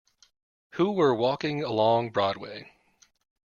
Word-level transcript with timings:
Who 0.71 0.93
were 0.93 1.13
walking 1.13 1.61
along 1.63 2.09
Broadway. 2.09 2.71